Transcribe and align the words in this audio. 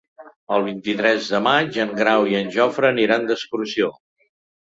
El 0.55 0.63
vint-i-tres 0.67 1.27
de 1.33 1.41
maig 1.47 1.77
en 1.83 1.93
Grau 1.99 2.25
i 2.31 2.35
en 2.39 2.49
Jofre 2.57 2.91
aniran 2.95 3.27
d'excursió. 3.33 3.91